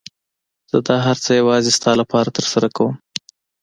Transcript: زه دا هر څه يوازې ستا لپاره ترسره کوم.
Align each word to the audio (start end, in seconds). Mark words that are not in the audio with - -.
زه 0.71 0.77
دا 0.87 0.97
هر 1.07 1.17
څه 1.23 1.31
يوازې 1.41 1.71
ستا 1.77 1.91
لپاره 2.01 2.29
ترسره 2.37 2.67
کوم. 2.77 2.95